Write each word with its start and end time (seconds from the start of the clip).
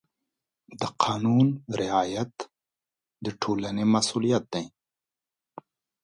د 0.81 0.83
قانون 1.03 1.47
رعایت 1.81 2.33
د 3.23 3.25
ټولنې 3.41 3.83
مسؤلیت 3.95 4.43
دی. 4.53 4.65